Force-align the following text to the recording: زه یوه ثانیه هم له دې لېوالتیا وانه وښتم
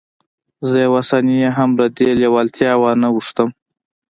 زه 0.69 0.77
یوه 0.85 1.01
ثانیه 1.09 1.49
هم 1.57 1.69
له 1.79 1.85
دې 1.95 2.09
لېوالتیا 2.21 2.73
وانه 2.81 3.07
وښتم 3.15 3.49